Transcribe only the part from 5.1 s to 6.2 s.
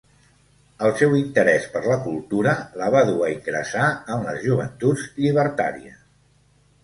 Llibertàries.